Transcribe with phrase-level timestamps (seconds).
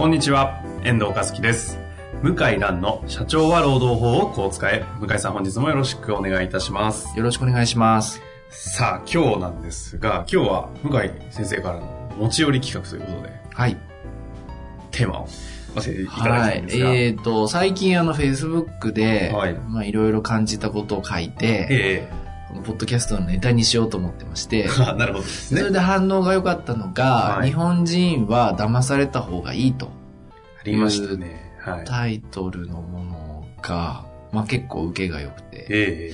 [0.00, 1.78] こんにちは、遠藤和樹です。
[2.22, 4.82] 向井蘭の社長は労働法をこう使え。
[4.98, 7.14] 向井さん本日もよろしくお願いいたします。
[7.18, 8.22] よろしくお願いします。
[8.48, 13.76] さあ、今日なんですが、今日は向井先生からの持ち寄り企画ということで、はい。
[14.90, 15.28] テーマを
[15.74, 22.08] はいえっ、と、最近あの、Facebook で、はいまあ、いろいろ感じたことを書いて、え
[22.50, 25.30] このポッドキャストのネタにしようと思ってまして、 なるほどね。
[25.30, 27.04] それで反応が良かったのが、
[27.38, 29.90] はい日本人は騙された方がいいと、
[30.60, 31.54] ありましたね。
[31.58, 31.84] はい。
[31.84, 36.12] タイトルのものが、まあ結構受けが良くて、え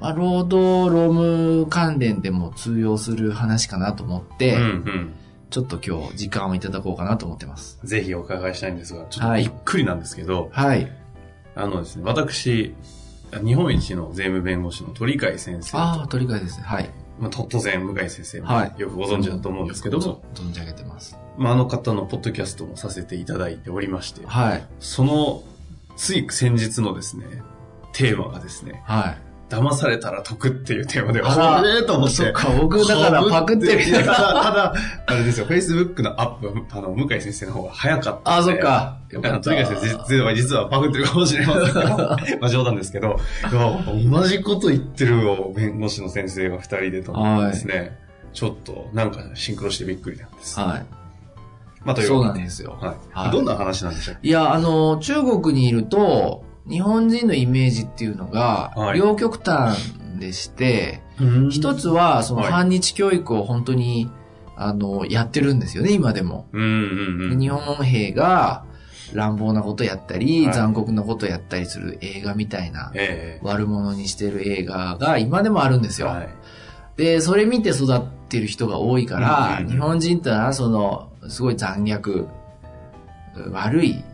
[0.00, 5.12] まあ労働、労務関連でも通用する話かなと思って、えうんうん。
[5.50, 7.78] ちょっと今日時間をいただこうかなと思ってます。
[7.84, 10.90] ぜひお伺いしたいんですが、ちょっとはいびっくりなんですけど、はい。
[11.54, 12.74] あのですね、私、
[13.44, 16.64] 日本一の税務弁護士の鳥海先生とああ、取り替えですね。
[16.64, 16.90] はい。
[17.22, 21.16] まあ、と当然、向井先生もはいよくご存知だと思うんですけども、存じ上げてます。
[21.38, 24.66] まあ、あの方のポッドキャストもさせていただいておりまして、はい。
[24.80, 25.44] その、
[25.96, 27.24] つい先日のですね、
[27.92, 29.31] テーマがですね、はい。
[29.52, 32.14] 騙されたら得っていうテーマで、あと思って。
[32.14, 34.74] そっか僕だからパクってただ、
[35.06, 38.42] あれですよ、Facebook のアップ、あの、向井先生の方が早かったあ。
[38.42, 38.98] そっか。
[39.10, 41.82] 鳥海先生実は実はパクってるかもしれませんけど、
[42.40, 47.98] まあ冗談ですけど、同じこと言ってるよ、弁護士の先生が二人でと思ってですね、
[48.32, 50.58] ちょっとなんかシンクロしてびっくりなんです。
[50.58, 50.86] はい。
[51.84, 52.78] まあ、というそうなんですよ。
[52.80, 52.96] はい。
[53.12, 61.02] はいどんな話なんでしょういや、あの、中国にいると、日本人のイメージっていうのがは、い両極端でして、
[61.50, 64.10] 一つ、つは、そのはい反日教育を本当に、
[64.56, 66.46] あの、やってるんですよね、今でも。
[66.52, 67.40] うんうんうん。
[67.40, 68.64] 日本兵が
[69.12, 76.08] 乱暴なことやったり、はい残酷なことやったりする映画みたいな、え悪者にしてる映画が今でもあるんですよ。
[76.08, 76.28] えはい。
[76.96, 82.26] で、それ見て育ってる人が多いから、うんうん日本人ってのは、その、すごい残虐、
[83.50, 84.04] 悪い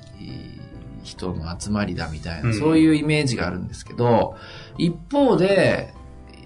[1.08, 4.36] 人の集まりだみたいな、うんそういうイメージがあるんですけど、
[4.76, 5.94] 一方で、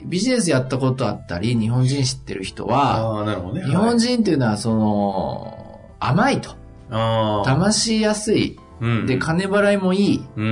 [0.04, 3.24] ビジネスやったことあったり、日本人知ってる人は。
[3.64, 6.56] 日本人っていうのは、その、甘いと。
[6.90, 8.58] 騙しやすい。
[8.80, 9.06] うん。
[9.06, 10.24] で、金払いもいい。
[10.36, 10.48] うんう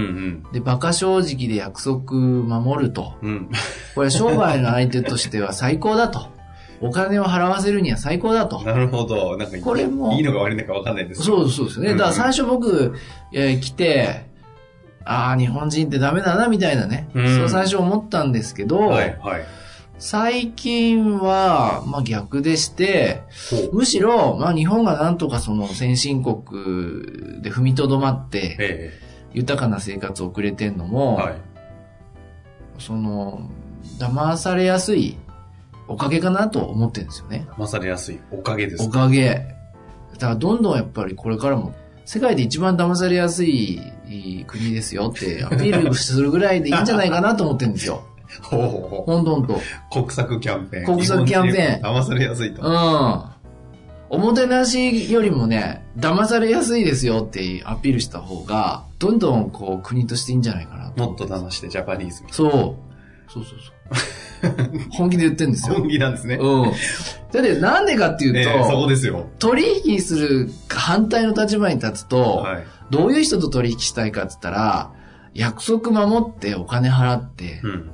[0.49, 0.53] ん。
[0.53, 3.15] で、馬鹿正直で約束守ると。
[3.23, 3.51] うん。
[3.95, 6.29] これ商売の相手としては最高だと。
[6.81, 8.63] お金を払わせるには最高だと。
[8.63, 9.37] なるほど。
[9.37, 11.91] なんか、これもいいのか悪いのかわかんないですそうそうですね。
[11.93, 12.95] だから最初僕、
[13.33, 14.27] えー来て、
[15.05, 17.09] ああ、日本人ってダメだな、みたいなね。
[17.15, 19.45] うんそう最初思ったんですけど、はい、はい。
[19.99, 23.23] 最近は、まあ逆でして、
[23.73, 29.01] むしろ、まあ日本がなんとかその先進国で踏みとどまって、え
[29.33, 31.35] 豊かな生活を送れてんのえも、はい。
[32.79, 33.51] その、
[33.99, 35.17] 騙されやすい
[35.91, 37.49] おかげかなと思ってるんですよね。
[37.59, 39.57] 騙されやすいおかげですおかげ。
[40.15, 41.75] だからどんどんやっぱりこれからも、
[42.05, 43.81] 世界で一番騙されやすい
[44.47, 48.05] 国ですよってアピールするぐらいでいいんじゃないかなと思ってるんですよ。
[48.43, 49.55] ほうほうほほんとほんと。
[49.55, 49.59] う。
[49.91, 50.85] 国策キャンペーン。
[50.85, 52.63] 国策キャンペーン騙されやすいと。
[52.63, 53.25] うん。
[54.11, 62.51] おもてなしよりもね、騙されやすいですよってアピールした方が、どんどんこう国としていいんじゃないかなともっと騙してジャパニーズそう。
[62.53, 62.77] そう
[63.33, 63.80] そうそう。
[64.91, 65.75] 本気で言ってんですな。
[65.75, 65.81] よ。
[65.81, 66.37] 本気なんですね。
[66.37, 66.73] うん。
[67.33, 69.29] だってなんでかっていうと、ええそこですよ。
[69.39, 72.65] 取引する反対の立場に立つと、はい。
[72.91, 74.91] どういう人と取引したいかって言ったら、
[75.35, 77.91] 約束守ってお金払って、うん。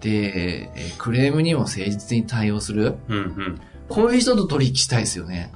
[0.00, 2.96] で、えークレームにも誠実に対応する。
[3.08, 5.52] うんこういう人と取引したいですよね。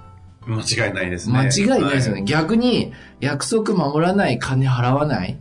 [0.49, 0.57] うん。
[0.57, 1.39] 間違いないですね。
[1.39, 2.23] 間違いないですよね。
[2.23, 5.39] は逆に、約束守らない、金払わない。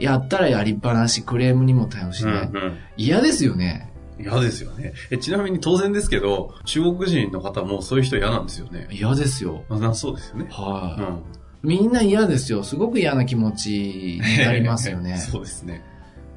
[0.00, 2.46] やったらやりっぱなし、クレームにも対応しうんない。
[2.46, 2.78] うん。
[2.96, 3.92] 嫌ですよね。
[4.18, 4.92] 嫌ですよね。
[5.10, 8.88] え、ちなみに当然ですけど、中国人の方もそういう人嫌なんですよね。
[8.90, 9.64] 嫌ですよ。
[9.68, 10.46] あなそうですよね。
[10.50, 11.22] はい、うん。
[11.62, 12.62] みんな嫌ですよ。
[12.62, 15.16] すごく嫌な気持ちになりますよね。
[15.20, 15.84] そうですね。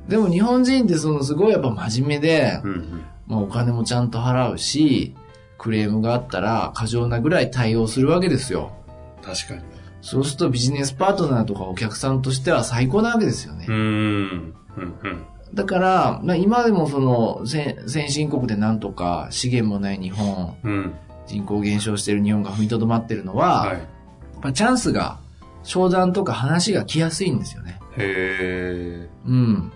[0.07, 3.01] でも日本人ってそのすごいやっぱ真面目で、うんうん。
[3.27, 5.15] まあお金もちゃんと払うし、
[5.57, 8.73] クレームがあったら過剰なぐらい対応するわけですよ。
[9.21, 9.61] 確かに。
[10.03, 13.65] そうするとビジネスパートナーとかお客さんとしては最高なわけですよね。
[13.69, 13.77] うーん。
[13.77, 15.25] うんうん。
[15.53, 20.93] だから、まあ、今でもその先先進国でなんとか資源もない日本、うん。
[21.25, 23.69] 人口減少している日本が踏みとどまってるのは、はい。
[23.69, 25.19] やっぱチャンスが、
[25.63, 27.79] 商談とか話が来やすいんですよね。
[27.97, 29.71] へうん。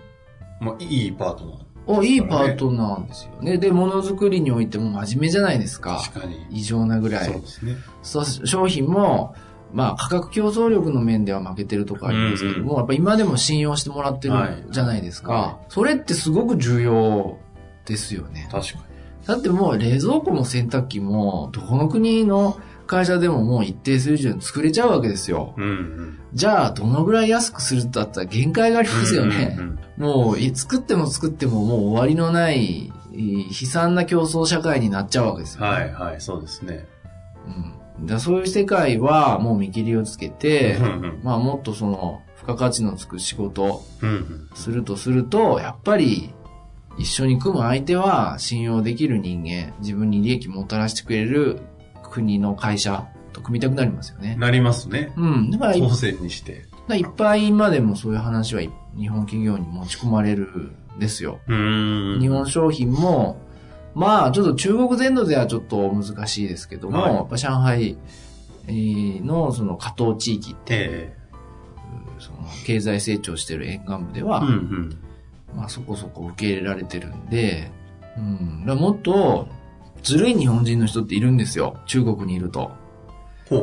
[0.60, 0.64] ー。
[0.64, 1.56] まあ、いいパートナー。
[1.86, 3.56] お、いいパートナーですよね。
[3.56, 6.02] で、ものづくりにおいても真面目じゃないですか。
[6.04, 6.46] 確かに。
[6.50, 7.24] 異常なぐらい。
[7.24, 7.76] そうですね。
[8.02, 9.34] そう商品も、
[9.72, 15.32] まあ、価格競争力の面では負けてるとこありますけども、やっぱ今でも信用してもらってるはいじゃないですか。
[15.32, 17.38] はそれってすごく重要
[17.84, 18.48] ですよね。
[18.50, 18.88] 確か
[19.26, 25.54] だってもう冷蔵庫も洗濯機も、どこの国の会社でももう一定水準作れちゃうわけですよ。
[25.58, 25.64] に。
[25.64, 26.18] うんうん。
[26.32, 29.56] じゃあ、どのぐらい安くするってだったら限界がありますよね。
[29.58, 35.66] うんうんうんもう、い作っても作ってももう終わりのない、い悲惨な競争社会になっちゃうわけですよ、ね。
[35.66, 36.86] はいはい、そうですね。
[37.46, 37.74] うん。
[38.02, 43.82] だそういう世界はもう見切りをつけてう、んうんまあもっとその、付加価値のつく仕事
[44.54, 46.32] するとすると、やっぱり、
[46.98, 51.60] 一緒に組む相手は信用できる人間、自分に利益もたらしてくれる
[52.10, 54.36] 国の会社と組みたくなりますよね。
[54.36, 55.12] なりますね。
[55.16, 55.50] うん。
[55.50, 56.66] だからい当選にして。
[56.88, 61.38] だいっぱい今でもそういう話はい日本企業に持ち込まれるんですよ。
[61.46, 63.40] 日本商品も、
[63.98, 67.98] まあちょっと中国全土ではちょっと難しいですけども、はいやっぱ上海
[68.68, 71.16] えーのその加東地域って、え
[72.20, 74.98] その経済成長してる沿岸部でえは、うんうん。
[75.56, 77.72] まあそこそこ受け入れられてるんで、
[78.16, 79.48] うん、だもっと
[80.02, 81.80] ずるい日本人の人っているんですよ。
[81.86, 82.70] 中国にいると。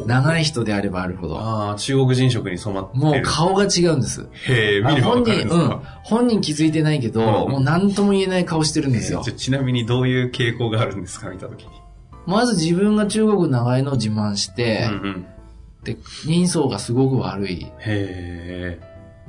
[0.07, 1.39] 長い人であればあるほど。
[1.39, 3.03] ああ、中国人食に染まってる。
[3.03, 4.27] もう顔が違うんです。
[4.47, 5.99] へえ、見ればわ本人、うんか？。
[6.03, 11.29] 本人気づいてないけど、うんもう何とも言えない顔してるんですよちなみにどういう傾向があるんですか？
[11.29, 11.69] 見たときに。
[12.25, 15.25] まず自分が中国長いのを自慢して、うんうん。
[15.83, 17.65] で、人相がすごく悪い。
[17.65, 18.79] へえ。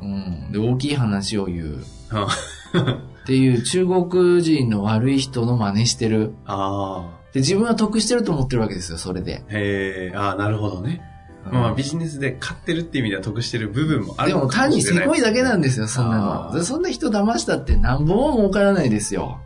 [0.01, 0.53] うん。
[0.53, 1.85] で、大きい話を言う。
[2.11, 2.27] あ
[3.25, 6.33] っていう中国人の悪い人の真似してる。
[6.47, 9.43] あで、自分は得してると思ってるわけですよ、それで。
[9.51, 9.59] ー。
[9.59, 11.03] へえ、ああ、なるほどね。
[11.45, 16.65] うんまあビジネスで買ってるっていう意味では得してる部分もあるでも単にせこいだけなんですよ、そんなの。
[16.65, 19.39] そんな人騙したって何本も儲からないですよ。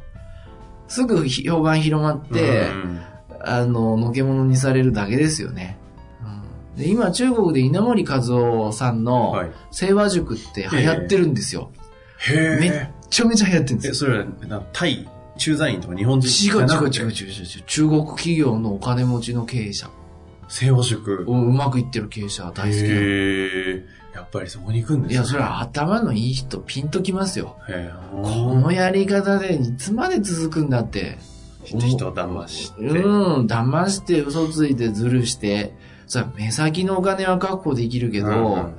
[0.89, 3.01] すぐ評判広まって、うん
[3.43, 5.77] あの、のけ者にされるだけですよね。
[6.75, 9.51] うんで今中国で稲森和夫さんのはい。
[9.73, 11.71] 清和塾って流行ってるんですよ。
[12.31, 12.91] へめっえ。
[13.11, 13.95] ちゃめちゃ流行ってるんですえ、よ。
[13.95, 15.07] それは、なタイ、
[15.41, 16.89] 駐在員とか日本人違う違う違うう。
[16.89, 17.63] 違う違う。
[17.67, 19.91] 中国企業のお金持ちの経営者。
[20.49, 21.25] 西洋食。
[21.27, 22.85] ううまくいってる経営者大好き。
[22.85, 23.85] へえ。
[24.15, 27.57] やっぱりそこに行くんですねいや、それは頭のいい人ピンときますよ。
[28.13, 31.19] このやり方でいつまで続くんだって。
[31.65, 32.83] 人を騙して。
[32.83, 35.73] うん、騙して嘘ついてずるして、
[36.07, 38.75] さ、目先のお金は確保できるけど、うんうん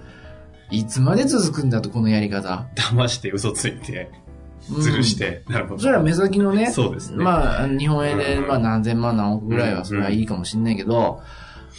[0.74, 2.66] いつまで続くんだと、このやり方。
[2.76, 4.31] 騙して嘘ついて、うん
[4.70, 5.44] ずるして。
[5.48, 5.82] なるほど。
[5.82, 7.24] それは目先のね、そうですね。
[7.24, 11.22] まあ、日本円で、うんまあ何千万何億ぐらいはそれはいいかもしれないけど、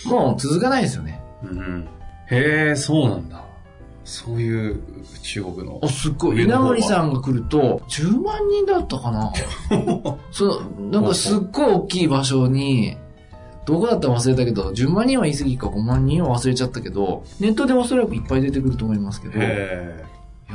[0.06, 1.22] もう続かないですよね。
[1.42, 1.88] うん。
[2.30, 3.44] へえ、そうなんだ。
[4.04, 4.80] そういう
[5.22, 5.88] 中国のあ、。
[5.88, 6.42] すっごい。
[6.42, 9.32] 稲森さんが来ると、10万人だったかな
[10.32, 12.96] そう、なんかすっごい大きい場所に、
[13.64, 20.04] どこだったか忘れたけど、10万人は言い過ぎか5万人は忘れちゃったけど、ネットでおそらくいっぱい出てくると思いますけど、へえ。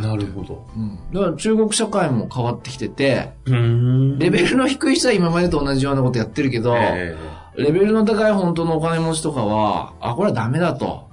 [0.01, 0.65] なるほど。
[0.75, 0.99] うん。
[1.13, 7.15] だから中国社会も変わってきてて、うんレベルの低い人は今までと同じようなことやってるけど、へ
[7.57, 11.09] レベルの高い本当のお金持ちとかは、あ、これはダメだと、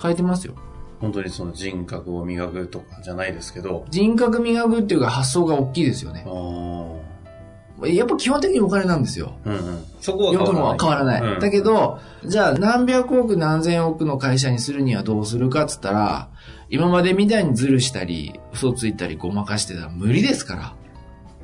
[0.00, 0.54] 変えてますよ。
[1.00, 3.84] 本当にその人格を磨くとかじゃないですけど。
[3.90, 7.84] 人格磨くっていうか発想が大きいですよねあ。
[7.84, 7.88] あ。
[7.88, 9.38] やっぱ基本的にお金なんですよ。
[9.44, 9.84] うんうん。
[10.00, 11.22] そこは良くも変わらない。
[11.22, 16.28] うんだけど、じゃあ何百億何千億の会社にするにはどうするかっつったら、
[16.70, 20.74] 今までみたいにズルしたり、嘘ついたりごまかしてたら無理ですから。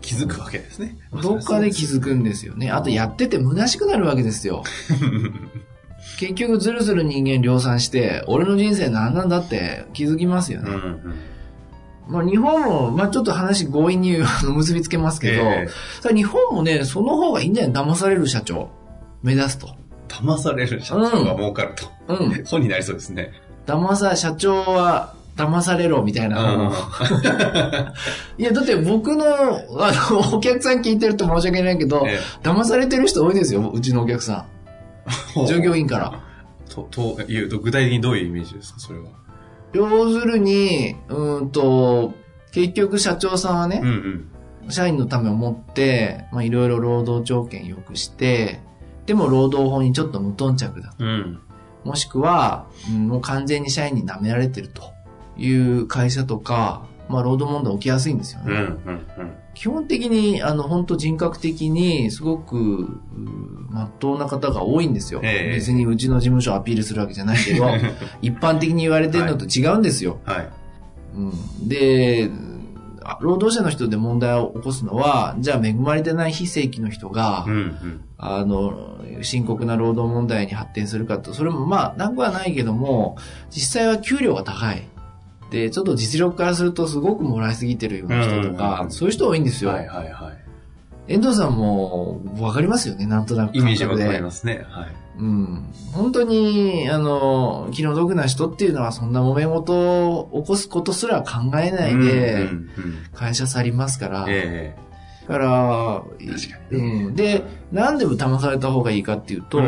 [0.00, 0.99] 気づくわけですね。
[1.23, 2.71] どっかで気づくんですよね。
[2.71, 4.62] あとやってて虚しくなるわけですよ。
[6.19, 10.71] 結局ずるずる人間量産して、俺の人生何なんだって気づきますよね。
[10.71, 11.14] うんうん。
[12.07, 15.69] まあ日本も、まあちょっと話強引に結びつけますけど、え
[16.02, 17.85] さ日本もね、その方がいいんじゃない？
[17.85, 18.69] 騙される社長。
[19.23, 19.69] 目指すと。
[19.69, 22.14] え騙される社長が儲かると。
[22.14, 22.45] うん。
[22.45, 23.33] 本になりそうですね。
[23.66, 26.54] 騙さ、社長は騙されろみたいな。
[26.54, 26.73] うん
[28.38, 34.47] いや、だって僕の、あの、お客さん聞いてると申し訳ないけど、え騙されてる人多いですよ、うちのお客さ
[35.37, 35.47] えん。
[35.47, 36.21] 従業員から。
[36.68, 39.06] と、というと、具体的にどういうイメージですか、それは？
[39.73, 42.14] 要するに、うーんと、
[42.52, 43.90] 結局社長さんはねうん、う
[44.68, 44.71] ん。
[44.71, 48.61] 社員のためを思って、まあいろいろ労働条件良くして、
[49.06, 50.94] でも労働法にちょっと無頓着だ。
[50.99, 51.40] うん。
[51.85, 54.93] もしくは、うんもう完全に社員に舐められてると
[55.37, 58.53] いう会社とか、まあ労働問題起きやすいんですよね。
[58.53, 59.35] うん、うん、うん。
[59.55, 63.00] 基本的に、あの、本当人格的に、すごく、
[63.71, 65.21] まっとうな方が多いんですよ。
[65.23, 67.67] ええ別にうちの事務所をアピールするわけじゃないけど、
[68.21, 70.19] 一般的に言われてるのと違うんですよ。
[70.25, 70.49] はい。
[71.17, 72.31] うん、で、
[73.05, 78.00] あ労働者の人で問題を起こすのは、じゃあ恵まれてない非正規の人が、うんうん。
[78.26, 83.19] あの、深刻な労働問題に発展するかと、それもまあ、なくはないけども、
[83.50, 84.83] 実際は給料が高い。
[85.50, 89.71] で、ちょっと実力からするとすごくもらいすぎてるような人とうんかう、んそういう人多いんですよ。
[89.71, 90.45] はいはいはい。
[91.07, 94.64] 遠藤さんもわかりますよね、なんとなくイメージわ感覚でかりますね。
[94.71, 94.88] はい。
[95.19, 95.64] うん。
[95.93, 99.75] 本当に、あの、気の毒な人っていうのはそんな揉め事
[100.09, 102.49] を起こすことすら考えないで
[103.12, 104.25] 会社去りますから。
[104.28, 104.84] えだ
[105.26, 107.14] から、確かにうん。
[107.16, 109.62] で、なんで騙された方がいいかっていうえと、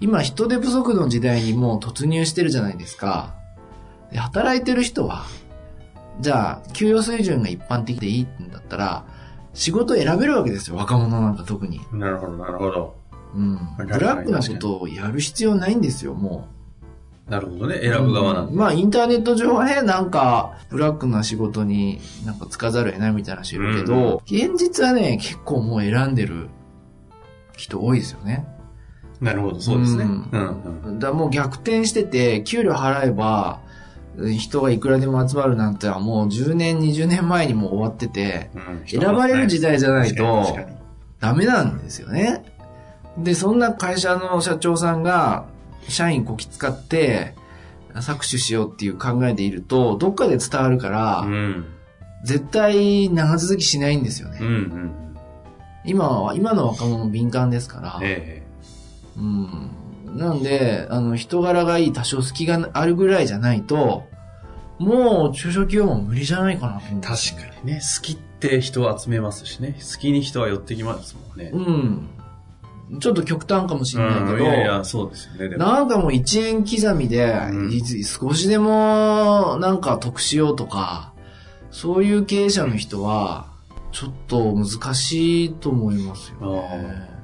[0.00, 3.34] 今人手不足の時代にもう突入してるじゃないですか。
[4.10, 5.24] で働いてる人は、
[6.20, 9.04] じゃあ、給与水準が一般的でいいんだったら、
[9.54, 11.80] 仕事を選べるわけですよ、若者なんか特に。
[11.92, 12.96] なるほど、なるほど。
[13.34, 13.58] うん。
[13.78, 16.48] ブラックなことをやる必要ないんですよ、も
[17.28, 17.80] なるほどね。
[17.80, 18.06] 選う。
[18.06, 18.52] ぶ側なんで。
[18.52, 26.48] うんまあ、インターネット上はね、なんか、ブラックな仕事になんかつかざるを得ないみたいな人いるけど、現実はね、結構もう選んでる
[27.56, 28.46] 人多いですよね。
[29.20, 30.04] なるほど、そうですね。
[30.04, 30.98] ううんんうん。
[30.98, 33.60] だもう逆転してて、給料払えば、
[34.38, 40.56] 人がいくらでも集まるなんてはもう10年、20年前にもう終わってて、うん選ばれる時代じゃないと
[41.20, 42.44] ダメなんですよね。
[43.18, 45.46] で、そんな会社の社長さんが、
[45.88, 47.34] 社員こき使って、
[47.94, 51.64] 搾取しようっていう考えでいると、どっかで伝わるから、うん。
[52.24, 54.38] 絶対長続きしないんですよね。
[54.40, 55.16] うんうん。
[55.84, 58.00] 今は、今の若者敏感ですから。
[58.02, 58.42] え
[59.16, 59.70] うん。
[60.16, 64.04] なんで、あの、人柄がいい、多少隙があるぐらいじゃないと、
[64.78, 67.80] もう中小企業も無理じゃないかな確かにね。
[67.80, 69.76] 好きって人を集めますしね。
[69.78, 71.50] 好きに人は寄ってきますもんね。
[71.52, 72.08] うん。
[73.00, 75.56] ちょっと極端かもしれないけど、うんいやいや、そうですよね。
[75.56, 77.34] なんかもう1円刻みで、
[78.04, 81.12] 少しでもなんか得しようとか、
[81.70, 83.48] そういう経営者の人は、
[83.92, 87.16] ちょっと難しいと思いますよね。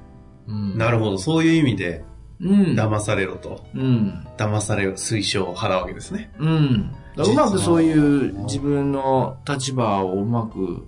[0.49, 1.19] うん、なるほど。
[1.19, 2.05] そういう意味で、
[2.41, 2.63] うん。
[2.75, 3.65] 騙されろと。
[3.75, 4.27] うん。
[4.37, 6.33] 騙される推奨を払うわけですね。
[6.39, 6.95] うん。
[7.17, 10.87] うまくそういう自分分の立場をうまく、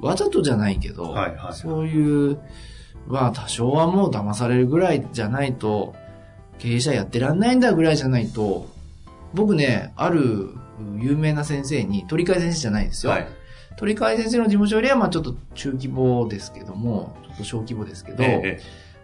[0.00, 2.38] わざとじゃないけど、はいはいそういう、
[3.06, 5.94] まあ多少はもう騙されるぐらいじゃないと、
[6.58, 8.68] 経営者やってらんないんだぐらいじゃないと、
[9.34, 10.50] 僕ね、ある
[10.98, 13.12] 有名な先生に、鳥海先生じゃないですよ。
[13.12, 13.28] はい。
[13.76, 18.60] 鳥海先生の事務所よりはまあちょっと中規模ですけども、ちょっと小規模ですけど、ええ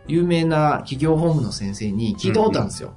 [0.09, 2.93] 有名な企業法務の先生に聞いたことあるんですよ。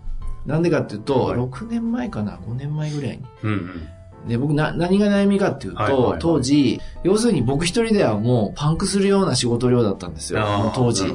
[0.46, 3.24] なんでかっていうと、はい6年前かな、5年前ぐらいに。
[3.44, 3.88] うんうん。
[4.28, 11.06] で、僕な、何が悩みかっていうと、はいはいはい当時、要するに僕一人ではもうパンクするような仕事量だったんですよ、当時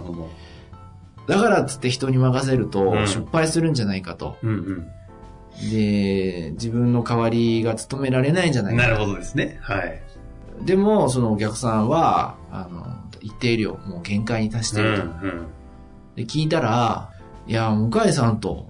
[1.26, 4.36] だからっつって人に任せるとうん失敗するんじゃないかと。
[4.42, 5.70] うんうん。
[5.70, 9.58] で、自分の代わりが務められないんじゃないかなるほどですね。
[9.62, 10.02] はい。
[10.64, 12.86] でも、そのお客さんは、あの、
[13.20, 15.04] 一定量、もう限界に達してると。
[15.04, 15.46] うん
[16.16, 17.10] で、聞いたら、
[17.46, 18.66] いや、向井さんと、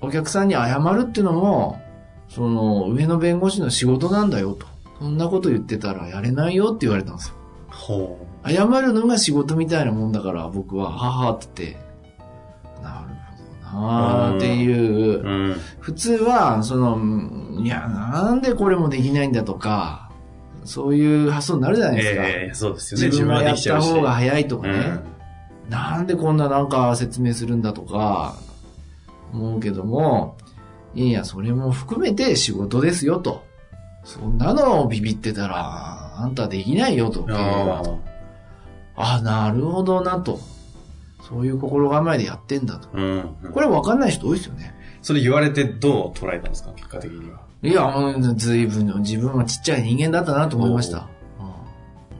[0.00, 1.80] お客さんに謝るっていうのも、
[2.28, 4.66] その、上の弁護士の仕事なんだよと。
[4.98, 7.34] そんなこと言ってたらやれないよって言われたんですよ。
[7.68, 11.84] ほ謝るのが仕事みたいなもんだから、僕は、ははって言って、
[12.82, 13.08] なる
[13.64, 15.22] ほどなーっていうう。
[15.22, 15.56] うん。
[15.80, 20.10] 普通は、その、うんいや、なんでこれもできないんだとか、
[20.64, 22.22] そういう発想になるじゃないですか。
[22.24, 23.06] ええそうですよね。
[23.06, 25.00] 自分がやった方がい早いとかね。
[25.68, 28.36] なんでこんななんか説明するんだとか、
[29.32, 30.36] 思うけども、
[30.94, 33.44] いやそれも含めて仕事ですよと。
[34.04, 37.26] そんなのをビビってたら、あんたできないよと。
[37.28, 37.82] あ
[38.96, 40.38] あ、なるほどなと。
[41.26, 42.88] そういう心構えでやってんだと。
[42.94, 43.00] あ。
[43.00, 43.52] うん。
[43.52, 44.74] これ分かんない人多いですよね。
[45.00, 46.72] それ言われてどう捉えたんですか？
[46.76, 47.40] 結果的には。
[47.62, 51.08] いや、もうずいぶん自分はちっちゃい人間だったなと思いました。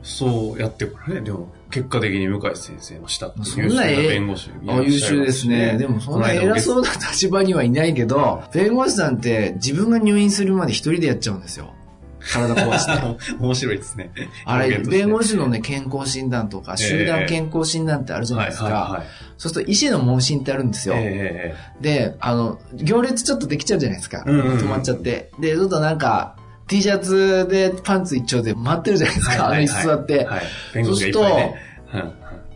[0.02, 5.76] そうやってからね、でも、結果的に向井先生の下ってそんなえ弁護士あ優秀まですね。
[5.76, 6.60] でもそんな偉う。
[6.60, 11.74] そうな立場にはいないけど、弁護士さんって自分が入院するまで一人でやっちゃうんですよ。
[12.32, 13.34] 体壊して。
[13.42, 14.12] 面白いですね。
[14.44, 19.02] あれ、弁護士のね、健康診断とか、集団健康診断ってあるじゃないですか。
[19.36, 20.94] そうすると医師の問診ってあるんですよ。
[20.96, 24.22] えで、あの、行列ちょっとできちゃうじゃないですか。
[24.26, 25.32] 止まっちゃって。
[25.40, 29.46] で、ちょっとなんか、T シャツでパンツ一丁で待ってるじゃないですか。
[29.46, 30.24] あの椅子座って。
[30.24, 30.42] はい。
[30.74, 31.60] 弁護士がいっぱいね。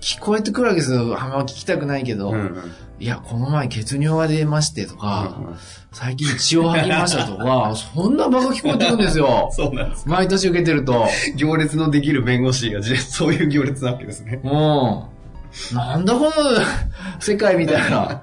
[0.00, 1.10] 聞こえてくるわけですよ。
[1.10, 2.30] はま聞きたくないけど。
[2.30, 5.56] うんうんうんいや、この前血尿が出ましてとか、うんうん
[5.90, 9.48] 最近血を吐きましたとか、 そんな場が聞こえてくるんですよ。
[9.56, 10.06] そうなんです。
[10.06, 11.08] 毎年受けてると。
[11.36, 14.38] 行列のできる弁護士がじ そういう行列なわけですね。
[14.42, 15.10] も
[15.72, 16.30] なんだこの
[17.18, 18.22] 世界みたいな。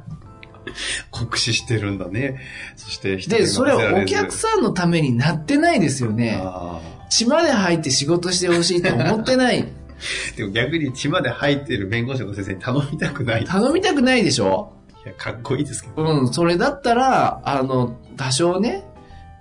[1.12, 2.40] 酷使してるんだね。
[2.76, 6.42] そしてで、それはお客さんのためになってないですよね。
[7.10, 9.66] 血まで入って仕事してほしいと思ってない。
[10.36, 13.46] でも逆に血まで入ってる弁護士の先生に頼みたくない。
[13.46, 14.74] 頼みたくないでしょ？
[15.06, 16.04] いや、かっこいいですけど。
[16.04, 18.84] うん、それだったら、あの、多少ね、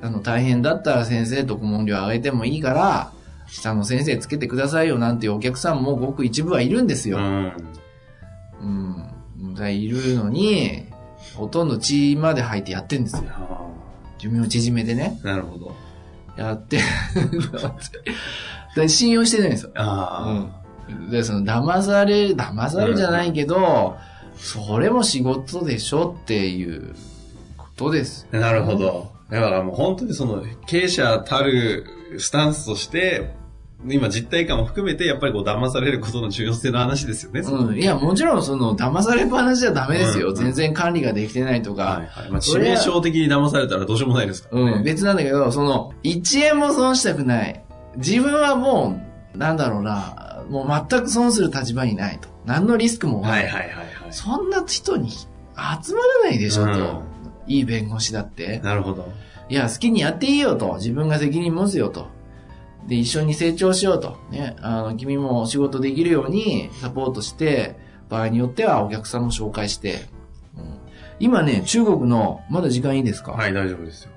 [0.00, 3.12] あの、大変だったら先生と顧問料上げてもいいから、
[3.48, 7.18] 下の先生つけてくださいよなんていうお客さんもごく一部はいるんですよ。
[7.18, 7.52] うん。
[9.40, 9.54] うん。
[9.54, 10.86] だいるのに、
[11.34, 13.22] ほとんど血まで入ってやってんですよ。
[14.18, 15.20] 寿命縮めてね。
[15.22, 15.74] なるほど。
[16.36, 16.78] やって
[18.88, 19.70] 信用してないんですよ。
[19.74, 20.50] あ
[20.88, 21.10] うん。
[21.10, 23.96] で、その、騙され、騙されじゃないけど、
[24.34, 26.94] うん、それも仕事でしょっていう
[27.56, 28.26] ことです。
[28.32, 29.12] なるほど。
[29.30, 31.86] だからもう本当にその、経営者たる
[32.18, 33.34] スタンスとして、
[33.86, 37.40] 今実体感も含めて、やっぱりこう騙されることの重要性の話ですよね。
[37.40, 37.76] うん。
[37.76, 40.28] いや、もちろんその、騙されっぱなしじゃダメですよ。
[40.28, 41.82] うん、全然管理ができてないとか。
[41.82, 42.30] はいはい。
[42.30, 44.72] まあ、致命傷的に騙されたらどうしようもないですからね。
[44.78, 44.84] うん。
[44.84, 47.62] 別なんだけど、その、1円も損したくない。
[47.96, 49.00] 自分はも
[49.34, 52.28] う、なんだろうな、もう全く損する立場にないと。
[52.46, 53.44] 何のリスクもない。
[53.44, 53.86] はいはいはい、はい。
[54.10, 55.66] そんな人に集ま
[56.22, 57.02] らないでしょ、うん、と。
[57.46, 58.60] いい弁護士だって。
[58.60, 59.12] なるほど。
[59.48, 60.74] いや、好きにやっていいよと。
[60.76, 62.08] 自分が責任持つよと。
[62.86, 64.18] で、一緒に成長しようと。
[64.30, 64.56] ね。
[64.60, 67.76] あの、君も仕事できるようにサポートして、
[68.08, 70.06] 場合によってはお客さんも紹介して。
[70.56, 70.78] うん、
[71.18, 73.32] 今ね、中国の、まだ時間いいですか？
[73.32, 74.10] はい、大丈夫ですよ。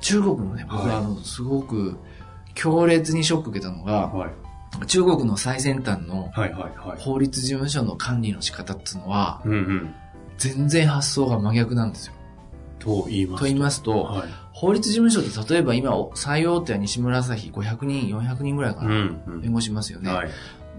[0.00, 1.96] 中国のね、僕はあの、すごく
[2.54, 6.30] 強烈にショック受けたのが、はい、中国の最先端の
[6.98, 9.42] 法律事務所の管理の仕方っていうのは、
[10.36, 12.12] 全然発想が真逆なんですよ。
[12.78, 13.38] と言いますと。
[13.38, 14.28] と言いますと、はい、
[14.60, 20.12] 法律事務所って例えば今、最大手は西村朝日500人、400人ぐらいかな、弁護士ますよね。
[20.12, 20.28] はい、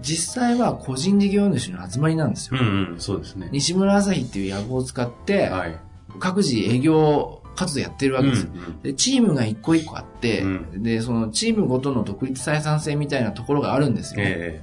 [0.00, 2.60] 実際は個人事業主の集まりなんですよ。
[2.60, 3.48] うんうん、そうですね。
[3.50, 5.76] 西村朝日っていう野望を使って、はい、
[6.20, 8.46] 各自営業活動やってるわけです。
[8.46, 14.24] うんうん、で、チームが一個一個あって、うん、で、そのチームごとの独立採算性みたいなところがあるんですよね。
[14.28, 14.62] え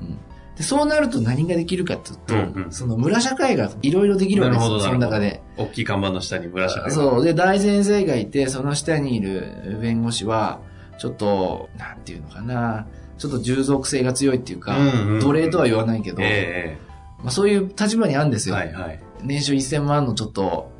[0.00, 0.18] ー、うん
[0.56, 5.42] でそうなると何ができるかっていうと、うんうん、その村社会がいろいろできるわけですよ、その中で。
[5.56, 7.24] 大きい看板の下に村社会そう。
[7.24, 10.60] で、大先生がいて、その下にいる弁護士は、
[10.98, 12.86] ちょっと、なんていうのかな、
[13.16, 18.54] ちょっと従属性が強いっていうか、うんうん、奴隷とは言わないけど、えー、まあ、そういう立場にあるんですよ。
[18.54, 20.70] はいはい、年収1000万のちょっと、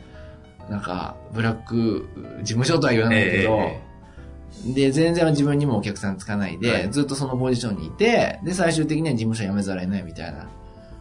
[0.68, 2.06] なんか、ブラック
[2.42, 3.89] 事務所とは言わないけど、えー
[4.64, 10.48] で、全然自分にもお客さんつかないで、はい、ずっとそのポジションにいて、で、最終的には事務所辞めざるを得ないみたいな。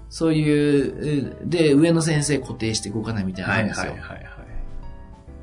[0.10, 3.92] そういう、で、上の先生固定して動かないみたいなんですよ。
[3.92, 4.24] はいはいはい、は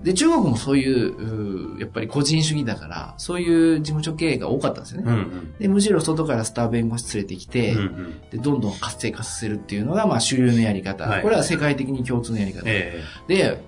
[0.02, 5.12] い、で、中国もそういう、やっぱり個人主義だから、そういう事務所経営が多かったんですよね。
[5.12, 11.05] うんうん、で、むしろ外からスター弁護士連れてきて、うんうん、で、どんどん活性化させるっていうのが、まあ主流のやり方。
[11.05, 12.62] はい、これは世界的に共通のやり方。
[12.66, 13.61] えー、で、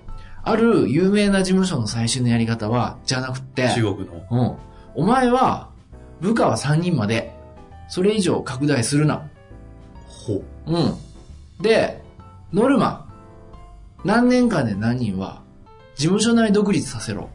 [0.49, 4.25] ある有名な事務所の最終のやり方は、じゃなくて、中国の。
[4.31, 4.43] う
[4.99, 5.03] ん。
[5.03, 5.69] お前は、
[6.21, 7.35] 部下は3人まで、
[7.87, 9.29] それ以上拡大するな。
[10.07, 10.43] ほう。
[10.65, 10.93] うん。
[11.61, 12.01] で、
[12.51, 13.07] ノルマ。
[14.03, 15.43] 何年間で何人は、
[15.95, 17.29] 事務所内独立させろ。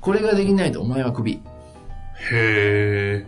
[0.00, 1.42] これができないとお前はクビ。
[2.30, 3.26] へえ。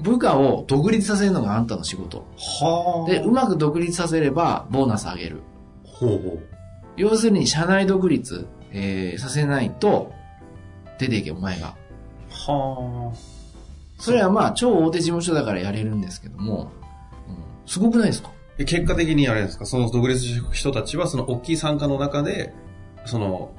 [0.00, 2.26] 部下を独立させるのがあんたの仕事。
[2.36, 3.10] はあ。
[3.10, 5.42] で、うまく独立させれば、ボーナス上げる。
[5.84, 6.40] ほうほう。
[6.96, 8.46] 要するに社内独立、
[8.78, 10.12] えー、させないと、
[10.98, 11.74] 出ていけ、お前が。
[12.30, 13.16] はあ。
[13.98, 16.70] それはまあ、超大手事務所だからやれるんですけども、
[17.26, 17.36] うん、
[17.66, 18.30] すごくないですか？
[18.58, 19.64] 結果的にあれですか？
[19.64, 22.52] その独立した人たちは、その大きい参加の中で、
[23.06, 23.50] その、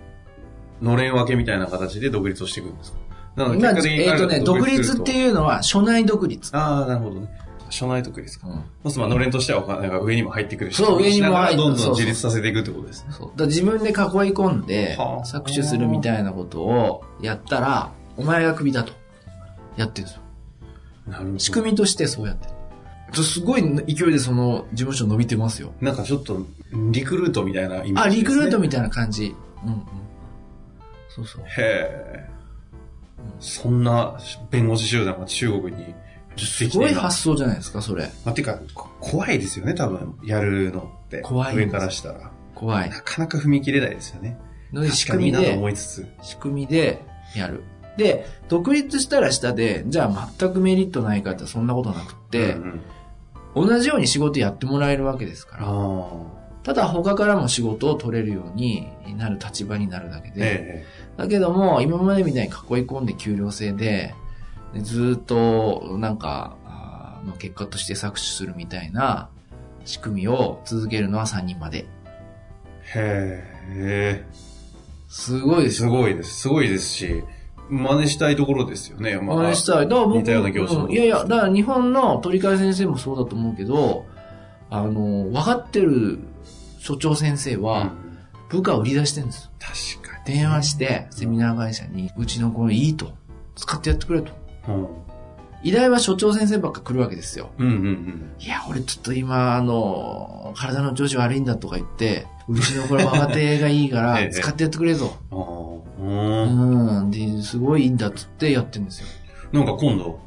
[0.81, 2.97] のれん分けみたいな形で独立をしていくんですか？
[3.35, 6.55] なので、えっ、ー、とね、独立っていうのは、所内独立。
[6.55, 7.27] ああ、なるほどね。
[7.69, 8.47] 所内得ですか。
[8.47, 8.53] うん。
[8.53, 10.77] そうすると、のれんとしては、なんか上にも入ってくるし。
[10.77, 13.11] そう、上にも入ってどんどん自立させていくってことですね。
[13.11, 18.93] そうだ自分で囲い込んで、搾取するみたいなことをやったら、お前がクビだと。
[19.77, 20.21] やってるんですよ。
[21.07, 21.39] なるほど。
[21.39, 23.23] 仕組みとしてそうやってる。
[23.23, 25.71] すごい勢いでその事務所伸びてますよ。
[25.79, 26.45] なんかちょっと、
[26.91, 29.35] リクルートみたいなイメージ、ね、あ、リクルートみたいな感じ。
[29.63, 29.83] うんうん。
[31.09, 31.43] そうそう。
[31.43, 32.29] へえ。
[33.39, 34.17] そんな
[34.51, 35.95] 弁護士集団が中国に
[36.45, 38.09] すごい発想じゃないですか、それ。
[38.25, 38.59] まあ、てか、
[38.99, 41.21] 怖いですよね、多分、やるのって。
[41.21, 41.55] 怖い。
[41.55, 42.31] 上からしたら。
[42.55, 42.89] 怖い。
[42.89, 44.37] なかなか踏み切れないですよね。
[44.73, 46.07] ので、仕組みで、思いつつ。
[46.21, 47.01] 仕組みで
[47.35, 47.63] やる。
[47.97, 52.81] で、独立したら下で、じゃあ全くメリットないかってそんなことなくって、うん
[53.55, 55.65] うん、同じように仕事やってもらえるわけですから、
[56.63, 60.85] ただ他からも仕事を取れるようになる立場になるだけで、ええ、
[61.17, 62.53] だけども、今までみたいに囲い
[62.85, 64.13] 込んで給料制で、
[64.81, 69.29] ずっと、なんか、まあ、結果として搾取するみたいな
[69.85, 71.85] 仕組みを続けるのは3人まで。
[72.95, 74.25] へえ。
[75.07, 76.41] すごいですすごいです。
[76.41, 77.23] すごいですし、
[77.69, 79.17] 真似したいところですよね。
[79.17, 79.87] ま真似したい。
[79.87, 84.05] だから僕、似たような業種のうんいやいや、だから日本の鳥飼先生もそうだと思うけど、
[84.69, 86.19] あの、分かってる
[86.79, 87.91] 所長先生うんは、
[88.49, 89.51] 部下を売り出してるんです。
[89.59, 93.11] 確か電話して、セミナー会社に、うちの子いいと。
[93.55, 94.31] 使ってやってくれと。
[94.75, 94.87] に。
[95.63, 97.49] 依頼は所長先生ばっか来るわけですよ。
[97.57, 98.31] うんうんうん。
[98.39, 105.17] いや、俺ちょっと今、あの、体の調子悪いんだとか言って、うちの子ら若手がいいか ええら、使ってやってくれと。
[105.31, 106.99] ああ、うん。
[106.99, 107.11] うん。
[107.11, 109.07] で、すごいいいんだっつってやってるんですよ。
[109.51, 110.19] なんか今度、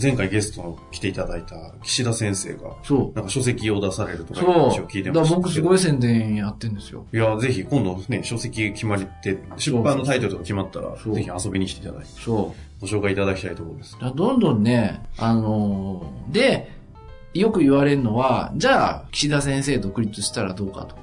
[0.00, 3.16] 前回ゲストの来ていただいた岸田先生が、そう。
[3.16, 4.46] なんか書籍を出されるとかいう。
[4.46, 5.36] 話を聞いてました。
[5.36, 7.06] 僕すごい宣伝やってるんですよ。
[7.12, 12.80] いや、ぜひ今度ね、書籍決まりって、出版のタイトルとか決まったら、ぜひ遊びに来ていただいて、そう。
[12.80, 13.96] ご紹介いただきたいところです。
[14.14, 16.70] どんどんね、あのーで、
[17.34, 20.96] よく言われるのは、じゃあ、岸田先生独立したらどうかと。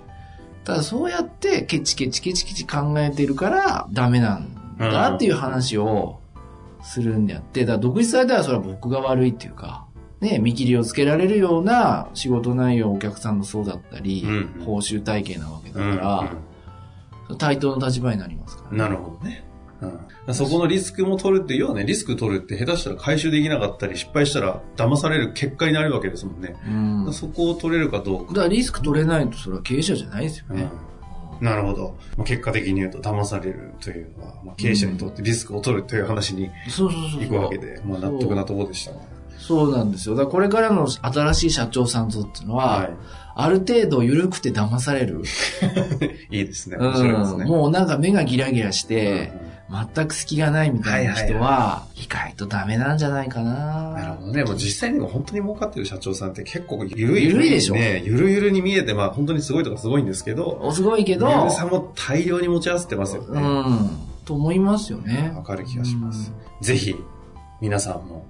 [0.66, 4.48] ただそうやってケチケチケチケチ考えてるからダメなん
[4.78, 6.19] だっていう話を
[6.82, 9.86] するんであって、だから独立されたらそれは僕が悪いっていうか、
[10.22, 16.32] ね、見切りをつけられるような仕事内容、お客さんもそうだったり、うん報酬体系なわけだうんか
[17.30, 19.46] ら、対等の立場になりますから、うんなるほどね。
[20.28, 26.56] うん、そこのリスクも取るって、要はね、リスク取るって下手したら回収できなかったり、失敗したら騙される結果になるわけですもんね。
[26.68, 27.14] うん。
[27.14, 28.34] そこを取れるかどうか。
[28.34, 30.64] だからリスク取れないとそれは経営者じゃないですよね。
[30.64, 30.70] うん、
[31.42, 31.98] なるほど。
[32.18, 36.50] まあ、結果的に言うと騙されるというのは、まあ、経営者にとってリスクを取るという話に。
[36.68, 39.00] 行くわけで、まあ、納得なところでしたね。
[39.38, 40.16] そうなんですよ。
[40.16, 42.90] だからこれからの新しい社長さんぞっていうのは、は
[43.36, 45.24] ある程度緩くて騙される。
[46.30, 46.38] い。
[46.40, 46.78] いいですね。
[46.78, 47.46] う面白いですね。
[47.46, 49.32] ん、もうなんか目がギラギラしうんて、
[49.70, 53.92] 全く隙がないみたいな人は、意外とダメなんじゃないかな。
[53.94, 54.44] なるほどね。
[54.44, 57.26] もう実際にも本当に儲かってる社長さんって結構ゆるい。
[57.26, 58.02] 緩いでしょね。
[58.04, 63.42] ゆるゆるに見えて、まあ本当にすごいとかすごいんですけど、おすごいけど、ゆるさも大量に持ち合わせてますようね。
[63.42, 63.90] ん、
[64.26, 65.32] と思いますよね。
[65.36, 66.32] わかる気がします。
[66.62, 66.96] ぜひ、
[67.62, 68.26] 皆さんも、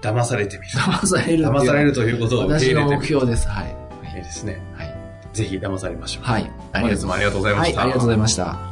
[0.00, 0.70] 騙されてみる。
[0.70, 2.98] 騙される騙されるということを受け私の入れてみる。
[2.98, 3.48] 目標です。
[3.48, 3.76] はい。
[4.16, 4.60] いいですね。
[4.74, 4.94] はい。
[5.32, 6.24] ぜひ騙されましょう。
[6.24, 6.50] はい。
[6.74, 7.80] 本日もありがとうございました。
[7.80, 8.71] はい、ありがとうございました。